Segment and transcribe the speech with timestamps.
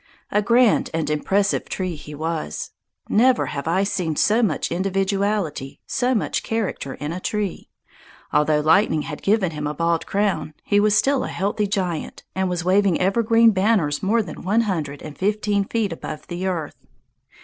[0.31, 2.71] A grand and impressive tree he was.
[3.07, 7.69] Never have I seen so much individuality, so much character, in a tree.
[8.33, 12.49] Although lightning had given him a bald crown, he was still a healthy giant, and
[12.49, 16.87] was waving evergreen banners more than one hundred and fifteen feet above the earth.